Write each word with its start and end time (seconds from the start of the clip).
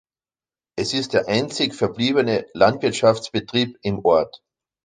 Es 0.79 0.95
ist 0.95 1.13
der 1.13 1.27
einzig 1.27 1.75
verbliebene 1.75 2.47
Landwirtschaftsbetrieb 2.55 3.77
im 3.83 4.03
Ort. 4.03 4.41